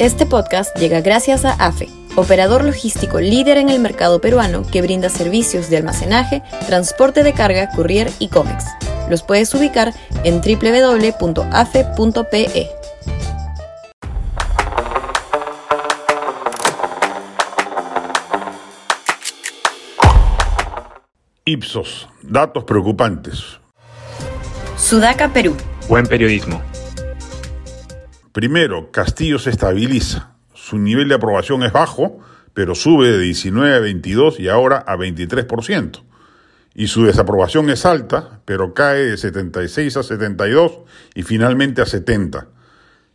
Este 0.00 0.24
podcast 0.24 0.74
llega 0.78 1.02
gracias 1.02 1.44
a 1.44 1.52
AFE, 1.52 1.90
operador 2.16 2.64
logístico 2.64 3.20
líder 3.20 3.58
en 3.58 3.68
el 3.68 3.80
mercado 3.80 4.18
peruano 4.18 4.62
que 4.62 4.80
brinda 4.80 5.10
servicios 5.10 5.68
de 5.68 5.76
almacenaje, 5.76 6.42
transporte 6.66 7.22
de 7.22 7.34
carga, 7.34 7.68
courier 7.76 8.10
y 8.18 8.28
cómics. 8.28 8.64
Los 9.10 9.22
puedes 9.22 9.52
ubicar 9.52 9.92
en 10.24 10.40
www.afe.pe. 10.40 11.50
Ipsos, 21.44 22.08
datos 22.22 22.64
preocupantes. 22.64 23.60
Sudaca, 24.78 25.30
Perú. 25.30 25.54
Buen 25.90 26.06
periodismo. 26.06 26.69
Primero, 28.32 28.92
Castillo 28.92 29.40
se 29.40 29.50
estabiliza. 29.50 30.34
Su 30.54 30.78
nivel 30.78 31.08
de 31.08 31.16
aprobación 31.16 31.64
es 31.64 31.72
bajo, 31.72 32.20
pero 32.54 32.76
sube 32.76 33.10
de 33.10 33.18
19 33.18 33.74
a 33.74 33.80
22 33.80 34.38
y 34.38 34.48
ahora 34.48 34.84
a 34.86 34.96
23%. 34.96 36.02
Y 36.74 36.86
su 36.86 37.04
desaprobación 37.04 37.70
es 37.70 37.84
alta, 37.84 38.40
pero 38.44 38.72
cae 38.72 39.04
de 39.04 39.16
76 39.16 39.96
a 39.96 40.02
72 40.04 40.80
y 41.14 41.24
finalmente 41.24 41.82
a 41.82 41.86
70. 41.86 42.46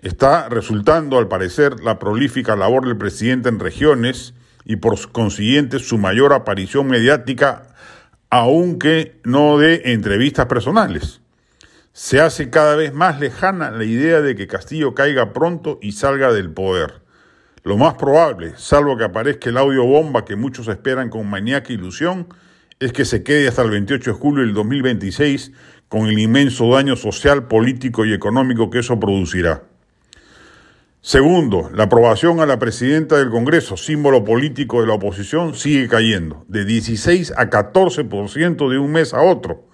Está 0.00 0.48
resultando, 0.48 1.18
al 1.18 1.26
parecer, 1.26 1.80
la 1.80 1.98
prolífica 1.98 2.54
labor 2.54 2.86
del 2.86 2.96
presidente 2.96 3.48
en 3.48 3.58
regiones 3.58 4.34
y 4.64 4.76
por 4.76 5.10
consiguiente 5.10 5.80
su 5.80 5.98
mayor 5.98 6.32
aparición 6.32 6.86
mediática, 6.86 7.74
aunque 8.30 9.20
no 9.24 9.58
de 9.58 9.82
entrevistas 9.86 10.46
personales. 10.46 11.19
Se 12.02 12.18
hace 12.18 12.48
cada 12.48 12.76
vez 12.76 12.94
más 12.94 13.20
lejana 13.20 13.70
la 13.70 13.84
idea 13.84 14.22
de 14.22 14.34
que 14.34 14.46
Castillo 14.46 14.94
caiga 14.94 15.34
pronto 15.34 15.78
y 15.82 15.92
salga 15.92 16.32
del 16.32 16.50
poder. 16.50 17.02
Lo 17.62 17.76
más 17.76 17.92
probable, 17.96 18.54
salvo 18.56 18.96
que 18.96 19.04
aparezca 19.04 19.50
el 19.50 19.58
audio 19.58 19.84
bomba 19.84 20.24
que 20.24 20.34
muchos 20.34 20.66
esperan 20.68 21.10
con 21.10 21.28
maníaca 21.28 21.74
ilusión, 21.74 22.26
es 22.78 22.94
que 22.94 23.04
se 23.04 23.22
quede 23.22 23.48
hasta 23.48 23.60
el 23.60 23.70
28 23.72 24.12
de 24.12 24.18
julio 24.18 24.46
del 24.46 24.54
2026 24.54 25.52
con 25.88 26.06
el 26.06 26.18
inmenso 26.18 26.72
daño 26.72 26.96
social, 26.96 27.48
político 27.48 28.06
y 28.06 28.14
económico 28.14 28.70
que 28.70 28.78
eso 28.78 28.98
producirá. 28.98 29.64
Segundo, 31.02 31.70
la 31.74 31.84
aprobación 31.84 32.40
a 32.40 32.46
la 32.46 32.58
presidenta 32.58 33.18
del 33.18 33.28
Congreso, 33.28 33.76
símbolo 33.76 34.24
político 34.24 34.80
de 34.80 34.86
la 34.86 34.94
oposición, 34.94 35.54
sigue 35.54 35.86
cayendo, 35.86 36.46
de 36.48 36.64
16 36.64 37.34
a 37.36 37.50
14% 37.50 38.70
de 38.70 38.78
un 38.78 38.90
mes 38.90 39.12
a 39.12 39.20
otro. 39.20 39.69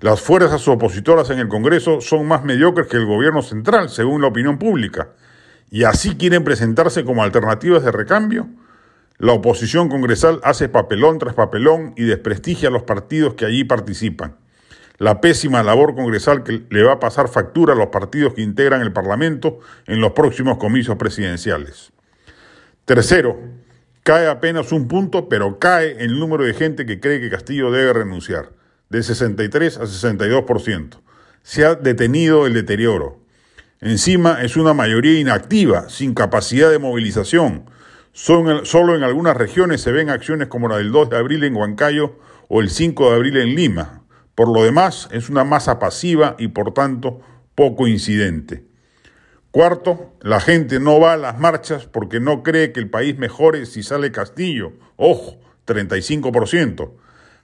Las 0.00 0.20
fuerzas 0.20 0.68
opositoras 0.68 1.28
en 1.30 1.40
el 1.40 1.48
Congreso 1.48 2.00
son 2.00 2.24
más 2.28 2.44
mediocres 2.44 2.86
que 2.86 2.96
el 2.96 3.04
gobierno 3.04 3.42
central, 3.42 3.88
según 3.88 4.22
la 4.22 4.28
opinión 4.28 4.56
pública, 4.56 5.08
y 5.72 5.82
así 5.82 6.16
quieren 6.16 6.44
presentarse 6.44 7.04
como 7.04 7.24
alternativas 7.24 7.82
de 7.82 7.90
recambio. 7.90 8.46
La 9.18 9.32
oposición 9.32 9.88
congresal 9.88 10.38
hace 10.44 10.68
papelón 10.68 11.18
tras 11.18 11.34
papelón 11.34 11.94
y 11.96 12.04
desprestigia 12.04 12.68
a 12.68 12.70
los 12.70 12.84
partidos 12.84 13.34
que 13.34 13.44
allí 13.44 13.64
participan. 13.64 14.36
La 14.98 15.20
pésima 15.20 15.64
labor 15.64 15.96
congresal 15.96 16.44
que 16.44 16.62
le 16.70 16.84
va 16.84 16.92
a 16.92 17.00
pasar 17.00 17.26
factura 17.26 17.72
a 17.72 17.76
los 17.76 17.88
partidos 17.88 18.34
que 18.34 18.42
integran 18.42 18.82
el 18.82 18.92
Parlamento 18.92 19.58
en 19.88 20.00
los 20.00 20.12
próximos 20.12 20.58
comicios 20.58 20.96
presidenciales. 20.96 21.90
Tercero, 22.84 23.36
cae 24.04 24.28
apenas 24.28 24.70
un 24.70 24.86
punto, 24.86 25.28
pero 25.28 25.58
cae 25.58 26.04
el 26.04 26.20
número 26.20 26.44
de 26.44 26.54
gente 26.54 26.86
que 26.86 27.00
cree 27.00 27.20
que 27.20 27.30
Castillo 27.30 27.72
debe 27.72 27.92
renunciar 27.92 28.57
de 28.90 29.02
63 29.02 29.78
a 29.78 29.82
62%. 29.82 31.00
Se 31.42 31.64
ha 31.64 31.74
detenido 31.74 32.46
el 32.46 32.54
deterioro. 32.54 33.18
Encima 33.80 34.42
es 34.42 34.56
una 34.56 34.74
mayoría 34.74 35.20
inactiva, 35.20 35.88
sin 35.88 36.14
capacidad 36.14 36.70
de 36.70 36.78
movilización. 36.78 37.70
Solo 38.12 38.96
en 38.96 39.02
algunas 39.04 39.36
regiones 39.36 39.80
se 39.80 39.92
ven 39.92 40.10
acciones 40.10 40.48
como 40.48 40.68
la 40.68 40.78
del 40.78 40.90
2 40.90 41.10
de 41.10 41.16
abril 41.16 41.44
en 41.44 41.54
Huancayo 41.54 42.18
o 42.48 42.60
el 42.60 42.70
5 42.70 43.10
de 43.10 43.16
abril 43.16 43.36
en 43.36 43.54
Lima. 43.54 44.02
Por 44.34 44.52
lo 44.52 44.64
demás, 44.64 45.08
es 45.12 45.28
una 45.28 45.44
masa 45.44 45.78
pasiva 45.78 46.34
y 46.38 46.48
por 46.48 46.74
tanto 46.74 47.20
poco 47.54 47.86
incidente. 47.86 48.64
Cuarto, 49.50 50.12
la 50.20 50.40
gente 50.40 50.80
no 50.80 51.00
va 51.00 51.14
a 51.14 51.16
las 51.16 51.38
marchas 51.38 51.86
porque 51.86 52.20
no 52.20 52.42
cree 52.42 52.72
que 52.72 52.80
el 52.80 52.90
país 52.90 53.16
mejore 53.18 53.66
si 53.66 53.82
sale 53.82 54.12
Castillo. 54.12 54.72
Ojo, 54.96 55.40
35%. 55.66 56.90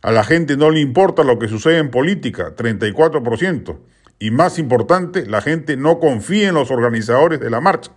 A 0.05 0.13
la 0.13 0.23
gente 0.23 0.59
no 0.59 0.71
le 0.71 0.81
importa 0.81 1.25
lo 1.25 1.39
que 1.39 1.49
sucede 1.49 1.79
en 1.79 1.91
política, 1.91 2.55
34%. 2.55 3.79
Y 4.19 4.33
más 4.33 4.59
importante, 4.59 5.25
la 5.25 5.41
gente 5.41 5.79
no 5.79 5.99
confía 5.99 6.51
en 6.51 6.57
los 6.57 6.71
organizadores 6.71 7.41
de 7.41 7.49
la 7.49 7.63
marcha, 7.63 7.91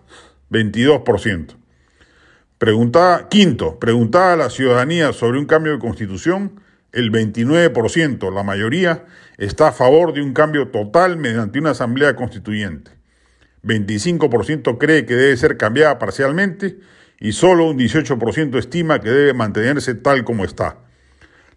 22%. 0.50 1.57
Preguntada, 2.57 3.28
quinto, 3.28 3.78
preguntada 3.78 4.31
a 4.31 4.38
la 4.38 4.50
ciudadanía 4.50 5.12
sobre 5.12 5.38
un 5.38 5.47
cambio 5.47 5.73
de 5.73 5.79
constitución, 5.79 6.62
el 6.94 7.12
29%, 7.12 8.34
la 8.34 8.44
mayoría, 8.44 9.03
está 9.38 9.67
a 9.67 9.73
favor 9.73 10.13
de 10.13 10.22
un 10.22 10.31
cambio 10.31 10.69
total 10.69 11.17
mediante 11.17 11.59
una 11.59 11.72
asamblea 11.72 12.16
constituyente. 12.16 12.91
25% 13.63 14.78
cree 14.78 15.06
que 15.06 15.16
debe 15.16 15.35
ser 15.35 15.57
cambiada 15.57 16.00
parcialmente 16.00 16.79
y 17.19 17.34
solo 17.34 17.69
un 17.69 17.78
18% 17.78 18.57
estima 18.57 19.01
que 19.01 19.09
debe 19.09 19.34
mantenerse 19.34 19.94
tal 19.94 20.23
como 20.23 20.46
está. 20.46 20.87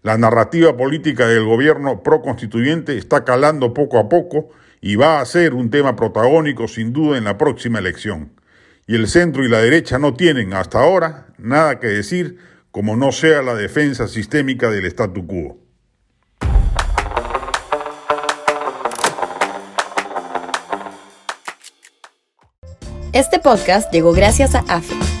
La 0.03 0.17
narrativa 0.17 0.75
política 0.75 1.27
del 1.27 1.45
gobierno 1.45 2.01
proconstituyente 2.01 2.97
está 2.97 3.23
calando 3.23 3.71
poco 3.75 3.99
a 3.99 4.09
poco 4.09 4.49
y 4.81 4.95
va 4.95 5.21
a 5.21 5.25
ser 5.25 5.53
un 5.53 5.69
tema 5.69 5.95
protagónico 5.95 6.67
sin 6.67 6.91
duda 6.91 7.19
en 7.19 7.23
la 7.23 7.37
próxima 7.37 7.77
elección. 7.77 8.33
Y 8.87 8.95
el 8.95 9.07
centro 9.07 9.45
y 9.45 9.47
la 9.47 9.59
derecha 9.59 9.99
no 9.99 10.15
tienen 10.15 10.53
hasta 10.53 10.79
ahora 10.79 11.27
nada 11.37 11.79
que 11.79 11.85
decir 11.85 12.37
como 12.71 12.95
no 12.95 13.11
sea 13.11 13.43
la 13.43 13.53
defensa 13.53 14.07
sistémica 14.07 14.71
del 14.71 14.85
statu 14.85 15.27
quo. 15.27 15.59
Este 23.13 23.39
podcast 23.39 23.93
llegó 23.93 24.13
gracias 24.13 24.55
a 24.55 24.59
AFE 24.67 25.20